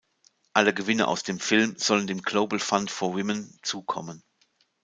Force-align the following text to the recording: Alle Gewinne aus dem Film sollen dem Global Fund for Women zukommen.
Alle 0.53 0.73
Gewinne 0.73 1.07
aus 1.07 1.21
dem 1.21 1.39
Film 1.39 1.75
sollen 1.77 2.07
dem 2.07 2.23
Global 2.23 2.57
Fund 2.57 2.89
for 2.89 3.13
Women 3.13 3.59
zukommen. 3.61 4.23